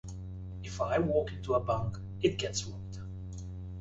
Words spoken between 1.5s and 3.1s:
a bank, it gets robbed.